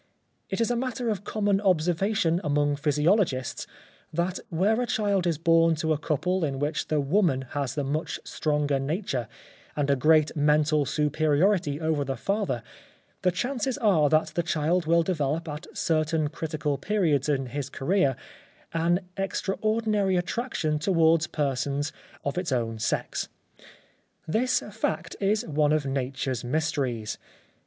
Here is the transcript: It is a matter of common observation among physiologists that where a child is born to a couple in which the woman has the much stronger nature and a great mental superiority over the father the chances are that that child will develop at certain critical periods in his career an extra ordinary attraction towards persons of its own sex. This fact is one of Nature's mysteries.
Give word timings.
It 0.49 0.59
is 0.59 0.71
a 0.71 0.75
matter 0.75 1.09
of 1.09 1.23
common 1.23 1.61
observation 1.61 2.41
among 2.43 2.75
physiologists 2.75 3.67
that 4.11 4.39
where 4.49 4.81
a 4.81 4.87
child 4.87 5.27
is 5.27 5.37
born 5.37 5.75
to 5.75 5.93
a 5.93 5.99
couple 5.99 6.43
in 6.43 6.57
which 6.57 6.87
the 6.87 6.99
woman 6.99 7.43
has 7.51 7.75
the 7.75 7.83
much 7.83 8.19
stronger 8.23 8.79
nature 8.79 9.27
and 9.75 9.91
a 9.91 9.95
great 9.95 10.35
mental 10.35 10.87
superiority 10.87 11.79
over 11.79 12.03
the 12.03 12.15
father 12.15 12.63
the 13.21 13.29
chances 13.29 13.77
are 13.77 14.09
that 14.09 14.29
that 14.29 14.45
child 14.47 14.87
will 14.87 15.03
develop 15.03 15.47
at 15.47 15.67
certain 15.77 16.29
critical 16.29 16.79
periods 16.79 17.29
in 17.29 17.45
his 17.45 17.69
career 17.69 18.15
an 18.73 19.01
extra 19.17 19.53
ordinary 19.61 20.15
attraction 20.15 20.79
towards 20.79 21.27
persons 21.27 21.93
of 22.25 22.39
its 22.39 22.51
own 22.51 22.79
sex. 22.79 23.29
This 24.27 24.63
fact 24.71 25.15
is 25.19 25.45
one 25.45 25.71
of 25.71 25.85
Nature's 25.85 26.43
mysteries. 26.43 27.19